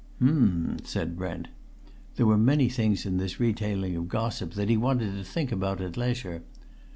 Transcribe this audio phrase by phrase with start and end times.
[0.19, 1.49] "Um!" said Brent.
[2.15, 5.79] There were many things in this retailing of gossip that he wanted to think about
[5.79, 6.41] at leisure.